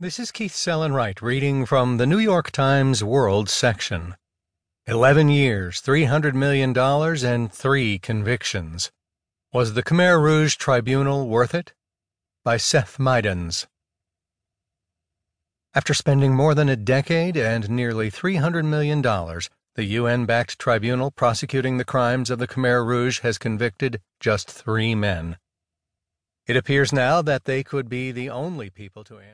[0.00, 4.16] This is Keith Sellon-Wright reading from the New York Times World section.
[4.88, 8.90] Eleven years, $300 million, and three convictions.
[9.52, 11.74] Was the Khmer Rouge Tribunal worth it?
[12.42, 13.68] By Seth Mydans.
[15.74, 21.76] After spending more than a decade and nearly $300 million, the UN backed tribunal prosecuting
[21.78, 25.38] the crimes of the Khmer Rouge has convicted just three men.
[26.48, 29.30] It appears now that they could be the only people to answer.